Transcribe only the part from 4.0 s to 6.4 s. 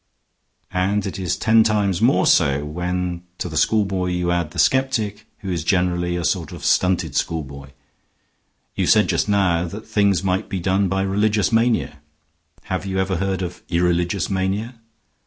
you add the skeptic, who is generally a